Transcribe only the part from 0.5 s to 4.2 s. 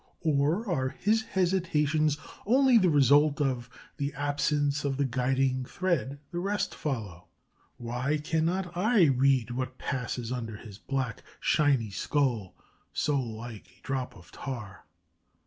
are his hesitations only the result of the